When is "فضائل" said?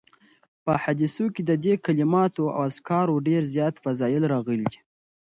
3.83-4.23